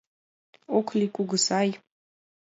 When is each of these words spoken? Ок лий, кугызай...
Ок 0.77 0.87
лий, 0.99 1.11
кугызай... 1.15 1.69